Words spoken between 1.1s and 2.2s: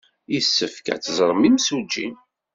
ẓren imsujji.